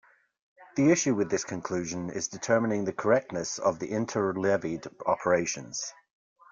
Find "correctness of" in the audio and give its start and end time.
2.91-3.77